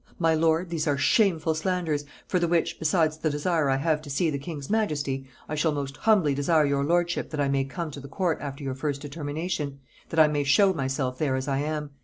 My 0.17 0.33
lord, 0.33 0.71
these 0.71 0.87
are 0.87 0.97
shameful 0.97 1.53
slanders, 1.53 2.05
for 2.25 2.39
the 2.39 2.47
which, 2.47 2.79
besides 2.79 3.19
the 3.19 3.29
desire 3.29 3.69
I 3.69 3.75
have 3.77 4.01
to 4.01 4.09
see 4.09 4.31
the 4.31 4.39
king's 4.39 4.67
majesty, 4.67 5.27
I 5.47 5.53
shall 5.53 5.71
most 5.71 5.95
humbly 5.95 6.33
desire 6.33 6.65
your 6.65 6.83
lordship 6.83 7.29
that 7.29 7.39
I 7.39 7.47
may 7.49 7.65
come 7.65 7.91
to 7.91 7.99
the 7.99 8.07
court 8.07 8.39
after 8.41 8.63
your 8.63 8.73
first 8.73 9.03
determination, 9.03 9.77
that 10.09 10.19
I 10.19 10.27
may 10.27 10.43
show 10.43 10.73
myself 10.73 11.19
there 11.19 11.35
as 11.35 11.47
I 11.47 11.59
am." 11.59 11.91